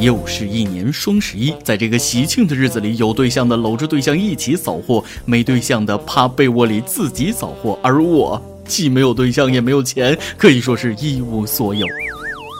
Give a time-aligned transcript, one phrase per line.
[0.00, 11.84] 又是一年双十一，在这个喜庆的日子里，有对象的搂着对象一起扫货，没对象的趴被窝里自己扫货，而我既没有对象也没有钱，可以说是一无所有。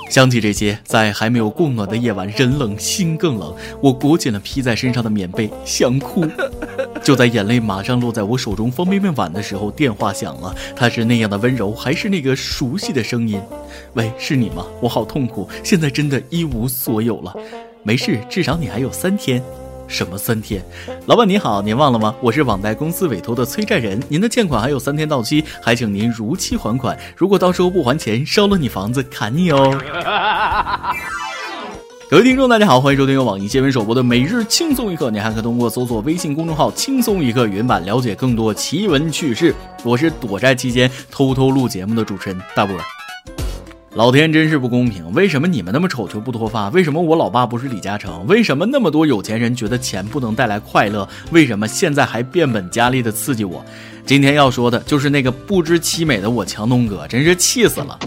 [0.09, 6.27] 想起这些，在还没有供暖的夜晚，人冷心更冷，我裹紧了披在身上的棉被，想哭。
[7.03, 10.55] 就在眼泪马上落在我手中方便面碗的时候，电话响了。
[10.75, 13.41] 他是那样的温柔，还是那个熟悉的声音？
[13.95, 14.67] 喂，是你吗？
[14.81, 17.35] 我好痛苦，现在真的一无所有了。
[17.83, 19.43] 没事，至少你还有三天。
[19.89, 20.63] 什么三天？
[21.07, 22.15] 老板您好，您忘了吗？
[22.21, 26.97] 我是网贷公司委托的催债人，您的欠款还有三天到期，还请您如期还款。
[27.17, 29.77] 如果到时候不还钱，烧了你房子，砍你哦。
[32.11, 35.11] 各位听众，大家好，欢迎收听由网易新闻首播的每日轻松一刻。
[35.11, 39.55] 你还可通过搜索微信公众号“轻松一刻”原版了解更多奇闻趣事。
[39.85, 42.75] 我是躲债期间偷偷录节目的主持人大波。
[43.99, 46.69] 老天真是不公平，为什么你们那么丑却不脱发？
[46.69, 48.25] 为什么我老爸不是李嘉诚？
[48.29, 51.09] 为什么那么多有钱人觉得钱不能带来快乐？
[51.33, 53.61] 为什么现在还变本加厉的刺激我？
[54.07, 57.99] 今天要说的就是那个不知其美的我强东哥，真是气死了。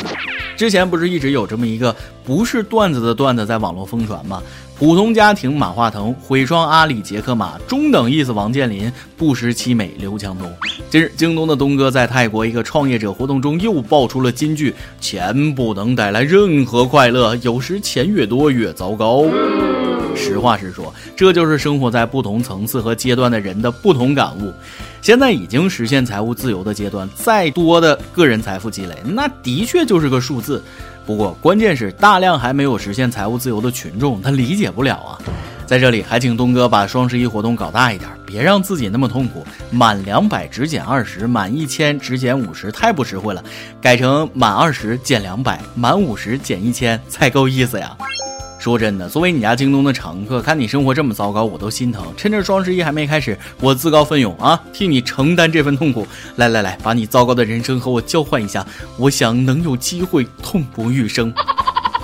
[0.55, 4.41] 之前不是一直有这么一个不是段子的段子在网络疯传吗？
[4.81, 10.51] 普通家庭马化腾，毁双阿里杰克马，中等意思王健林，不识其美刘强东。
[10.89, 19.25] 近日，京东的东哥在泰国一个创业者活动中又爆出了金句：钱不能带来任何快乐，有时钱越多越糟糕。
[20.15, 24.51] 实话实说，这就是生活在不同层次和阶段的人的不同感悟。
[24.99, 30.63] 现在已经实现财务自由的阶段，再多的个人财富积累，那的确就是个数字。
[31.05, 35.17] 不过，关键是大量还没有实现财务自由的群众，他理解不了啊。
[35.65, 39.45] 在这里，还请东哥把双十一活动搞大一点，别让自己那么痛苦。
[39.69, 43.41] 满两百只减二十，满一千只减五十，太不实惠了。
[43.81, 47.95] 改成满二十减两百，满五十减一千，才够意思呀。
[48.61, 52.05] 说真的，作为你家京东的常客，看你生活这么糟糕，我都心疼。
[52.15, 56.05] 趁着双十一还没开始，我自告奋勇啊，替你承担这份痛苦。
[56.35, 58.63] 来来来，把你糟糕的人生和我交换一下，
[58.97, 61.33] 我想能有机会痛不欲生。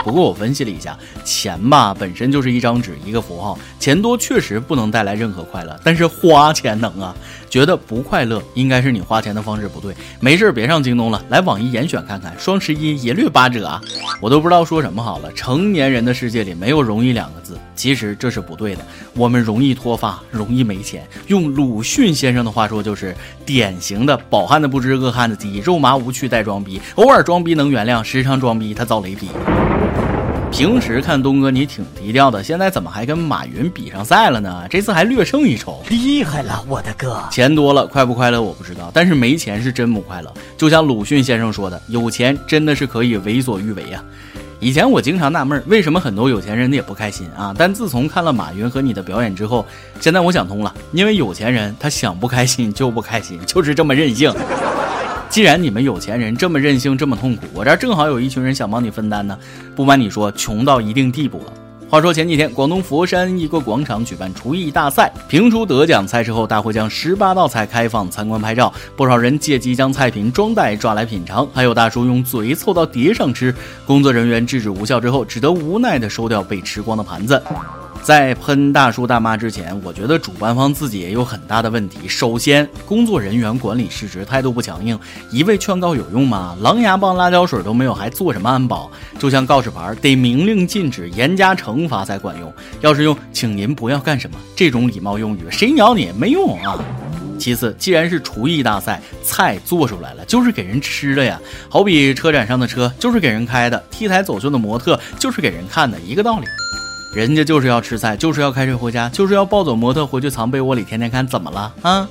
[0.07, 7.13] 不过我分析了一下，钱吧本身就是一张纸，一个符号，钱多确实不能带来任何快乐，但是花钱能啊。
[7.49, 9.95] 觉得不快乐，应该是你花钱的方式不对。
[10.19, 13.81] 没事别上京东了，来网易严选看看，双十一一律八折啊！
[14.19, 15.31] 我都不知道说什么好了。
[15.31, 18.85] 成年人的世界里没有容易两个字，其实这是不对的。
[19.13, 21.07] 我们容易脱发，容易没钱。
[21.27, 23.15] 用鲁迅先生的话说，就是
[23.45, 29.29] 典型的饱汉子不知饿汉子饥，肉麻无趣带装逼，偶尔装逼能原谅，时常装逼他遭雷劈。
[30.57, 34.65] 平时看东哥你挺低调的，现在怎么还跟马云比上赛了呢？
[34.67, 37.23] 这次还略胜一筹，厉害了，我的哥！
[37.29, 40.33] 钱多了快不快乐我不知道，但是没钱是真不快乐。
[40.57, 44.03] 就像鲁迅先生说的，有钱真的是可以为所欲为啊。
[44.59, 47.53] 以前我经常纳闷，为什么很多有钱人也不开心啊？
[47.55, 49.63] 但自从看了马云和你的表演之后，
[50.01, 54.33] 现在我想通了，因为有钱人他想不开心就不开心，就是这么任性。
[55.29, 59.37] 既然你们有钱人这么任性，这么痛苦，我这儿正好有一群人想帮你分担呢。
[59.75, 61.53] 不瞒你说，穷到一定地步了。
[61.89, 73.53] 话说前几天，广东佛山一个广场举办厨艺大赛，评出得奖菜之后，大会将十八道菜开放参观拍照，不少人借机将菜品装袋抓来品尝，还有大叔用嘴凑到碟上吃。
[73.85, 77.41] 工作人员制止无效之后，只得无奈地收掉被吃光的盘子。
[78.03, 82.07] 在喷大叔大妈之前，我觉得主办方自己也有很大的问题。
[82.07, 84.97] 首先，工作人员管理失职，态度不强硬，
[85.29, 86.57] 一味劝告有用吗？
[86.61, 88.89] 狼牙棒、辣椒水都没有，还做什么安保？
[89.19, 92.53] 就像告示牌，得明令禁止、严加惩罚才管用。
[92.81, 96.09] 要是用“请您不要干什么”这种礼貌用语，谁鸟你？
[96.17, 96.79] 没用啊！
[97.37, 101.39] 其次，既然是厨艺大赛，菜做出来了就是给人吃的呀。
[101.69, 106.45] 好比车展上的车就是给人开的，T 台走秀的模特就是给人看的，一个道理。
[107.17, 112.07] 人家就是要吃菜，就是要开车回家，就是要抱走模特回去藏被窝里天天看，怎么了啊？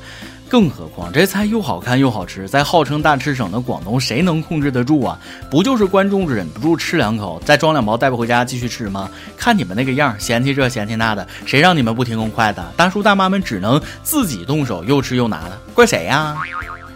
[0.49, 5.17] 更何况这菜又好看又好吃，在号称大吃省的广东，谁能控制得住啊？
[5.49, 9.09] 不就是观众忍不住吃两口，再装两包带不回家继续吃吗？
[9.37, 12.61] 看你们那个样，嫌弃这嫌弃那的，谁让你们不提供筷子？
[12.77, 16.35] 大叔大妈们只能自己动手，又吃又拿的，怪谁呀？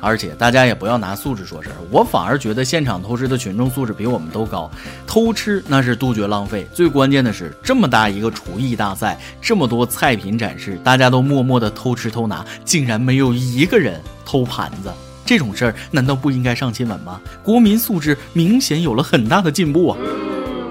[0.01, 4.71] 而且大家也不要拿素质说事儿，我反而觉得现场偷吃的群众素质比我们都高。
[5.07, 14.91] 偷吃那是杜绝浪费，最关键的是这么大一个厨艺大赛，这么多菜品展示，大家都默默的偷吃偷拿，竟然没有一个人偷盘子。
[15.27, 17.21] 这种事儿难道不应该上新闻吗？
[17.43, 19.99] 国民素质明显有了很大的进步啊！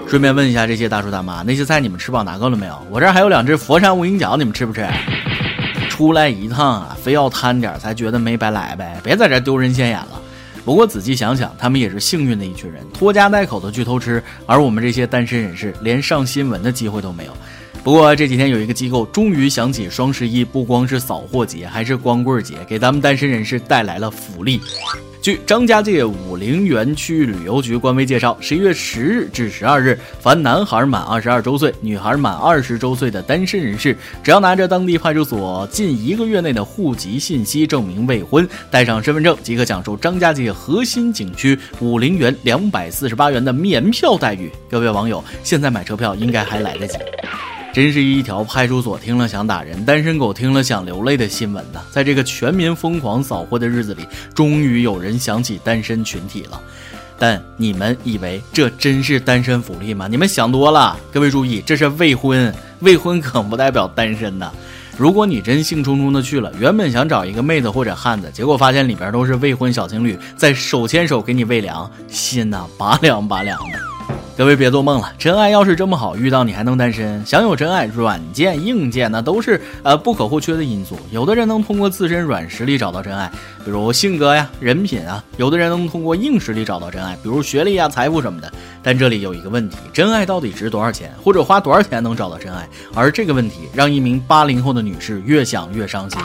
[0.08, 2.78] 顺便问一下这些大叔大妈，那些菜你们吃饱拿够了没有？
[2.90, 4.86] 我这儿还有两只佛山无影脚，你们吃不吃？
[6.00, 10.22] 出来一趟啊，非要贪点才觉得没白来呗，别在这丢人现眼了。
[10.64, 17.34] 不过仔细想想，他们也是幸运的一群人，拖家带口的去偷吃，而我们这些单身人士连上新闻的机会都没有。
[17.84, 24.62] 不过这几天有一个机构终于想起双十一不光是扫货节，还是光棍节，给咱们单身人士带来了福利。
[25.22, 44.50] 据张家界武陵源区旅游局官微介绍，十一月十日至十二日，凡男孩满二十二周岁、女孩满二十周岁的单身人士，只要拿着当地派出所近一个月内的户籍信息证明未婚，带上身份证，即可享受张家界核心景区武陵源两百四十八元的免票待遇。
[44.70, 46.98] 各位网友，现在买车票应该还来得及。
[47.72, 51.80] 真是一条派出所听了想打人，单身狗听了想流泪的新闻呐！
[51.92, 56.60] 在这个全民疯狂扫货的日子里，终于有人想起单身群体了。
[57.18, 60.08] 但你们以为这真是单身福利吗？
[60.08, 60.98] 你们想多了。
[61.12, 64.52] 各位注意，这是未婚，未婚可不代表单身呐。
[64.98, 73.99] 如果你真兴冲冲的去了，原本想找一个妹子或者汉子，结果发现里边都是未婚小情侣在手牵手给你喂粮，心呐拔凉拔凉的。
[74.40, 77.22] 各位别做梦了，真爱要是这么好，遇到你还能单身？
[77.26, 80.98] 想有真爱，软件、硬件那都是呃不可或缺的因素。
[81.12, 83.30] 有的人能通过自身软实力找到真爱，
[83.66, 88.50] 比如性格呀、人品啊；有的人能通过硬实力找到真爱，比如学历呀、财富什么的。
[88.82, 92.66] 但这里有一个问题：真爱到底值多少钱，或者花多少钱能找到真爱？
[92.96, 96.18] 而这个问题让一名八零后的女士越想越伤心。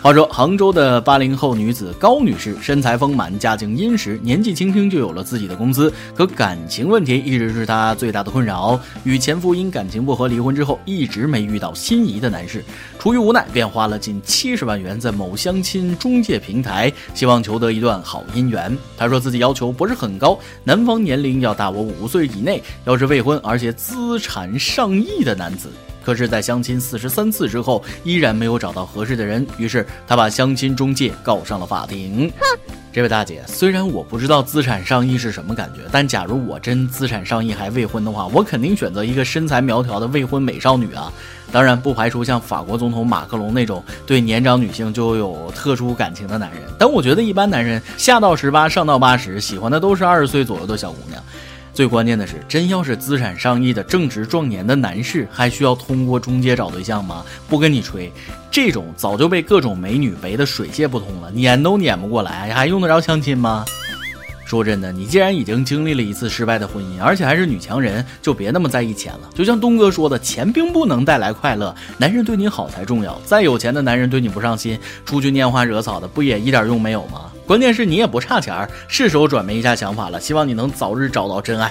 [0.00, 5.92] 话说，杭州的八零后女子高女士身材丰满，家境殷实，年纪轻轻就有了自己的公司。
[6.14, 8.80] 可感情问题一直是她最大的困扰。
[9.02, 12.64] 与前夫因感情不和离婚之后，一直没遇到心仪的男士。
[12.98, 18.74] 出于无奈，便花了近七十万元在某相亲中介平台，希望求得一段好姻缘。
[18.96, 25.68] 她说自己要求不是很高，男方年龄要大我五岁以内，要是未婚而且资产上亿的男子。
[26.08, 32.32] 可是，在相亲四十三次之后，依然没有找到合适的人，于是他把相亲中介告上了法庭。
[32.40, 32.46] 哼，
[32.90, 41.12] 这位大姐，虽然我不知道资产上亿是什么感觉，但假如我真资产上亿还未婚的话，我肯定选择一个身材苗条的未婚美少女啊！
[41.52, 51.22] 当然，不排除像法国总统马克龙那种对年长女性就有特殊感情的男人，但我觉得一般男人下到十八，上到八十，喜欢的都是二十岁左右的小姑娘。
[51.78, 57.24] 最关键的是，真要是资产上亿的正值壮年的男士，还需要通过中介找对象吗？
[57.48, 58.12] 不跟你吹，
[58.50, 63.64] 这种早就被各种美女围得水泄不通了，撵都撵不过来，还用得着相亲吗？
[64.48, 69.28] 说真的，你既然已经经历了一次失败的婚姻，而且还是女强人，就别那么在意钱了。
[69.34, 73.20] 就像东哥说的，钱并不能带来快乐，男人对你好才重要。
[73.26, 77.30] 再有钱的男人对你不上心，出去拈花惹草的，不也一点用没有吗？
[77.46, 80.18] 关键是你也不差钱，是时候转变一下想法了。
[80.18, 81.70] 希望你能早日找到真爱。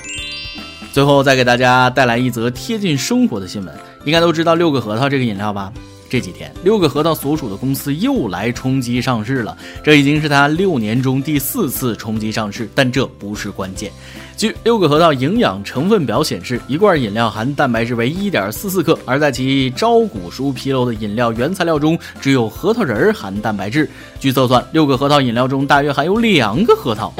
[0.94, 5.74] 最后再给大家带来一则贴近生活的新闻，应该都知道六个核桃这个饮料吧？
[6.10, 13.92] 这几天六个核桃所属的公司又来冲击上市了，这已经是他六年中第四次冲击上市，但这不是关键。
[14.36, 23.90] 据六个核桃营养成分表显示，一罐饮料含蛋白质为一点四四克，而在其招股书披露的饮料原材料中，只有核桃仁含蛋白质。
[24.20, 27.12] 据测算，六个核桃饮料中大约含有两个核桃。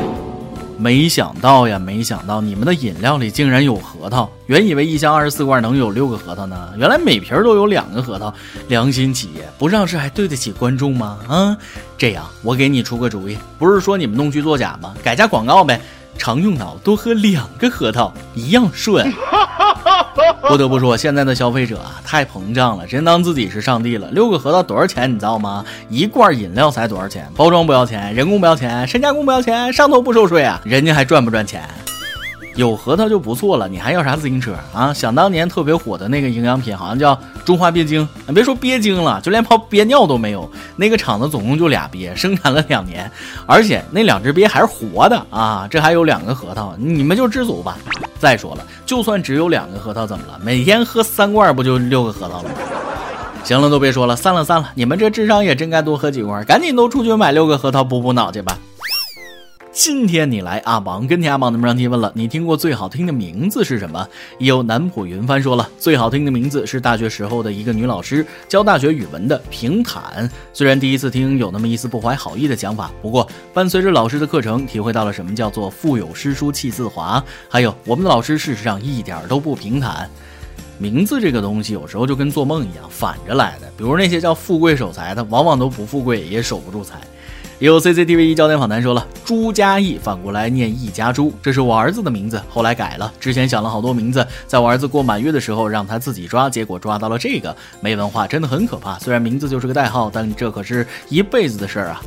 [0.78, 4.30] 没想到呀，没想到你们的饮料里竟然有核桃。
[4.46, 8.34] 原以为一箱二十四罐能有六个核桃呢，原来每瓶都有两个核桃。
[8.68, 11.20] 良心企业不上市还对得起观众吗？
[11.28, 11.58] 啊，
[11.98, 14.94] 这样我给你出个主意，不是说你们弄虚作假吗？
[15.04, 15.82] 改下广告呗。
[16.20, 19.06] 常用脑多喝两个核桃，一样顺。
[20.48, 24.10] 不得不说，现在的消费者啊，太膨胀了，真当自己是上帝了。
[24.12, 25.10] 六个核桃多少钱？
[25.12, 25.66] 你知道吗？
[25.90, 27.28] 一罐饮料才多少钱？
[27.36, 30.62] 包装不要钱，人工不要钱，深加工不要钱，上头不收税啊！
[30.64, 31.68] 人家还赚不赚钱？
[32.58, 34.92] 有核桃就不错了，你还要啥自行车啊？
[34.92, 40.50] 想当年特别火的那个营养品，好像叫中华鳖精，别说鳖精了，就连泡鳖尿都没有。
[40.76, 43.10] 那个厂子总共就俩鳖，生产了两年，
[43.46, 45.68] 而且那两只鳖还是活的啊！
[45.70, 47.78] 这还有两个核桃，你们就知足吧。
[48.18, 50.40] 再说了，就算只有两个核桃，怎么了？
[50.44, 52.56] 每天喝三罐不就六个核桃了吗？
[53.44, 58.58] 行了，都别说了，散了散了，你们这智商也真该多喝几罐，赶紧都出去买六个核桃补补脑去吧。
[59.80, 64.10] 今天你来阿榜跟天阿榜的们上提问了，你听过最好听的名字是什么？
[64.40, 70.28] 有南浦云帆说了，最好听的名字是大学时候的一个女老师教大学语文的平坦。
[70.52, 77.24] 虽然第一次听有那么一丝不怀好意的想法，不过伴随着老师的课程，体会到了什么叫做腹有诗书气自华。
[77.48, 80.10] 还有我们的老师事实上一点都不平坦。
[80.80, 83.68] 名字这个东西有时候就跟做梦一样，反着来的。
[83.78, 87.00] 比如那些叫富贵守财的，往往都不富贵，也守不住财。
[87.60, 93.12] 有 CCTV 一焦点访谈说了，朱家义反过来念一家猪，这是我儿子的名字，后来改了。
[93.20, 99.00] 之前想了好多名字，在我儿子过满月的时候让他自己抓，结果抓到了这个，没文化真的很可怕。
[99.00, 102.00] 虽然名字就是个代号，但这可是一辈子的事儿啊。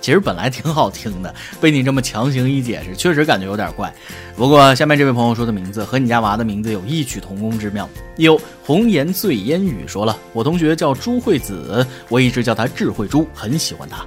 [0.00, 3.92] 其实本来挺好听的，被你这么强行一解释，确实感觉有点怪。
[4.36, 7.88] 不过下面这位朋友说的名字和你家娃的名字有异曲同工之妙。
[8.16, 14.06] 有红颜醉烟雨说了，我同学叫朱慧子，我一直叫他智慧猪，很喜欢他。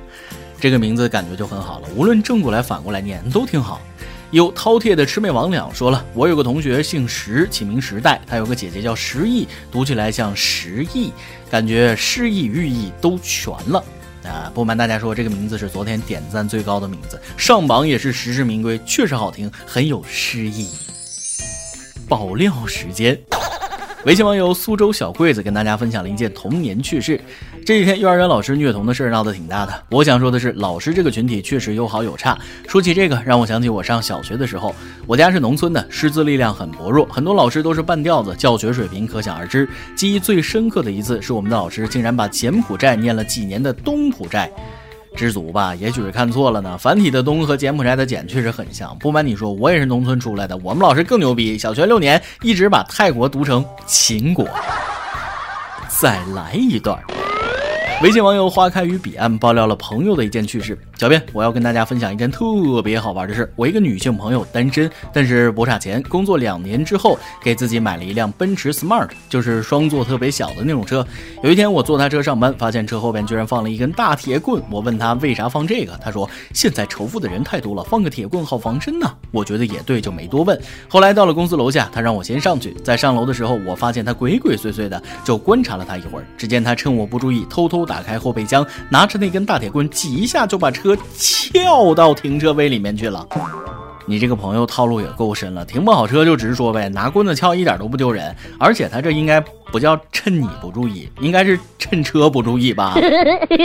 [0.60, 3.82] 这个名字感觉就很好了，无论正过来反过来念都挺好。
[4.32, 11.14] 有饕餮的魑魅魍魉说了，我有个同学姓石，起名时代，他有个姐姐叫石意，读起来像十亿，
[11.50, 13.84] 感觉诗意寓意都全了。
[14.24, 20.68] 啊，不瞒大家说，这个名字是昨天点赞最高的名字，上榜也是实至名归，确实好听，很有诗意。
[22.10, 23.18] 爆料时间。
[24.08, 27.20] 微信网友苏州小柜子跟大家分享了一件童年趣事。
[27.66, 29.84] 这几天幼儿园老师虐童的事儿闹得挺大的。
[29.90, 32.40] 我想说的是，老师这个群体确实有好有差。
[32.70, 34.74] 说起这个，让我想起我上小学的时候，
[35.06, 39.68] 我家是农村的，师资力量很薄弱，很多老师都是半吊子，教学水平可想而知。
[39.94, 44.50] 记忆最深刻的一次，是我们的老师竟然把柬埔寨念了几年的东埔寨。
[45.18, 46.78] 知足吧，也许是看错了呢。
[46.78, 48.96] 繁体的东和柬埔寨的柬确实很像。
[49.00, 50.56] 不瞒你说，我也是农村出来的。
[50.58, 54.48] 我们老师更牛逼，小学六年一直把泰国读成秦国。
[55.90, 56.98] 再来一段。
[58.04, 60.78] 微信网友花开于彼岸爆料了朋友的一件趣事。
[61.00, 62.46] 小编，我要跟大家分享一件特
[62.84, 63.52] 别好玩的事。
[63.56, 66.02] 我一个女性朋友单身，但是不差钱。
[66.04, 71.06] 工作两年之后，给自己买了一辆奔驰 Smart，就是双座特别小的那种车。
[71.42, 74.62] 有一天我坐他车上班，发现车后边居然放了一根大铁棍。
[74.70, 79.12] 我问他为啥放这个，他说现在仇富的人太多了，放个铁棍好防身呐。
[79.32, 80.60] 我觉得也对，就没多问。
[80.88, 82.74] 后来到了公司楼下，他让我先上去。
[82.84, 86.26] 在上楼的时候，我发现他鬼鬼祟祟的，就观察了他一会儿。
[86.38, 87.86] 只见他趁我不注意，偷偷。
[87.86, 93.26] 打开后备箱，拿着那根大铁棍，几下就把车撬到停车位里面去了。
[94.06, 98.36] 你这个朋友套路也够深了，停不好车就直说呗，拿棍子撬一点都不丢人。
[98.58, 99.44] 而且他这应该。
[99.72, 102.96] 不叫趁你不注意，应该是趁车不注意吧。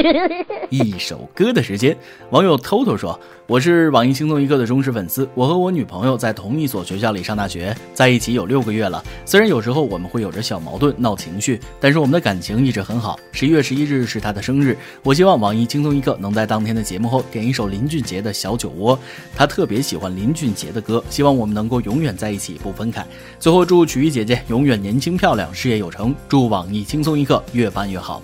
[0.71, 1.97] 一首歌的时间，
[2.31, 5.29] 网友偷偷说：“我是网易轻松一刻的忠实粉丝。
[5.35, 9.03] 我和我女朋友在同一所学校里上大学，在一起有六个月了。
[9.25, 13.19] 虽然有时候我们会有着小矛盾、闹情绪，但是我们的感情一直很好。
[13.31, 18.99] 十一月十一日是她的生日，我希望网易轻松一刻能在当天的节目后点一首林俊杰的小酒窝。
[19.37, 23.07] 她特别喜欢林俊杰的歌，希望我们能够永远在一起，不分开。
[23.39, 28.23] 最后祝曲艺姐姐永远年轻漂亮，事业有。”成，祝网易轻松一刻越办越好。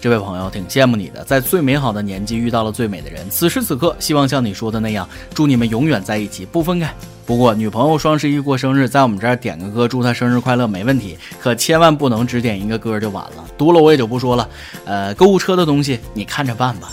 [0.00, 3.28] 这位朋友挺羡慕你的，在最美好的年纪遇到了最美的人。
[3.30, 6.90] 此时此刻，希望像你说的那样，祝你们永远在一起，不分开。
[7.26, 13.44] 不过，女朋友双十一过生日，在我们这儿点个歌，祝她生日快乐没问题，可千万不能只点一个歌就完了。
[13.58, 14.48] 多了我也就不说了。
[14.86, 16.90] 呃，购物车的东西你看着办吧。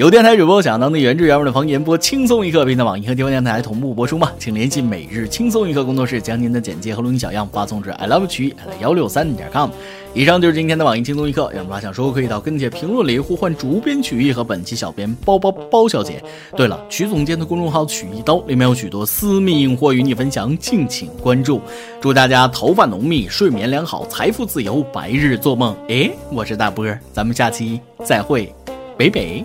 [0.00, 4.32] 有电台主播想当地原汁原味的方言播轻松一刻，并在网易和地方电台同步播出吗？
[4.38, 9.68] 请联系每日轻松一刻工作室，将您的简介和录音小样发送至 i love 曲 at 幺六三点 com。
[10.14, 16.24] 以上就是今天的网易轻松一刻，有什么想说可以到跟帖评论里呼唤主编曲艺和本期小编包包包小姐。
[16.56, 21.60] 对了，曲总监的公众号曲一刀里面有许多私密硬货与你分享，敬请关注。
[22.00, 25.76] 祝大家头发浓密，睡眠良好，财富自由，白日做梦。
[25.90, 28.50] 哎，我是大波，咱们下期再会，
[28.96, 29.44] 北北。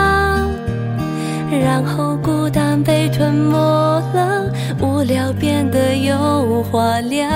[1.59, 3.57] 然后孤单被吞没
[4.13, 7.27] 了，无聊变得有话聊，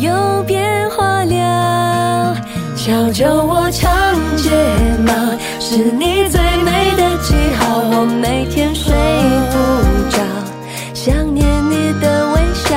[0.00, 2.36] 有变化了。
[2.74, 3.90] 小酒窝长
[4.36, 4.50] 睫
[5.06, 5.12] 毛，
[5.60, 7.78] 是你最美的记号。
[7.78, 8.92] 我每天睡
[9.52, 9.54] 不
[10.10, 10.18] 着，
[10.92, 12.76] 想念你的微笑。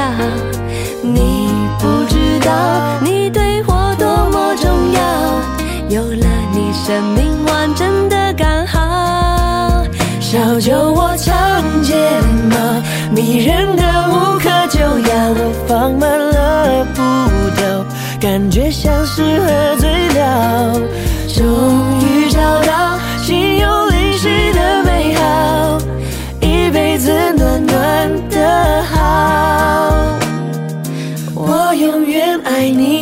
[1.01, 1.50] 你
[1.80, 2.40] 不知
[18.51, 20.74] 却像是喝醉了。
[21.29, 25.79] 终于找到心有灵犀的美好，
[26.41, 30.20] 一辈子暖暖的好。
[31.34, 33.00] 我永远爱你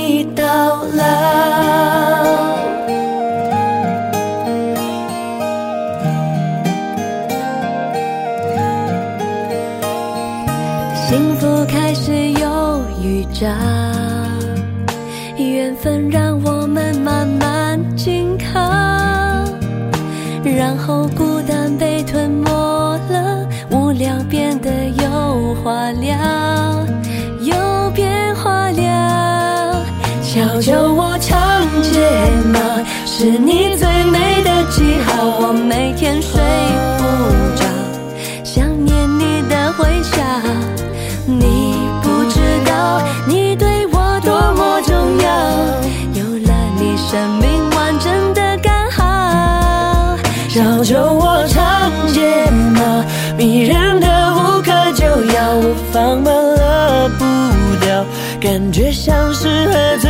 [33.20, 35.26] 是你最美的记号。
[35.42, 36.40] 我每天睡
[36.98, 37.04] 不
[37.54, 37.66] 着，
[38.46, 40.24] 想念你的微笑。
[41.26, 45.30] 你不知道，你对我多么重要，
[46.14, 50.18] 有了你，生命完整的刚好。
[50.48, 53.04] 小酒窝长睫毛，
[53.38, 57.26] 迷人的无可救药，我放慢了步
[57.82, 58.06] 调，
[58.40, 60.10] 感觉像是喝醉